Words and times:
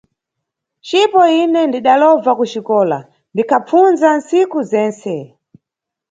Cipo 0.87 1.21
ine 1.41 1.61
ndidalova 1.69 2.31
kuxikola, 2.39 2.99
ndikhapfundza 3.33 4.07
ntsiku 4.17 4.59
zentse. 4.71 5.15